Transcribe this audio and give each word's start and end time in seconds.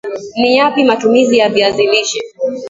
Ni 0.41 0.53
Yapi 0.57 0.83
matumizi 0.83 1.37
ya 1.37 1.49
Viazi 1.49 1.87
lishe 1.87 2.19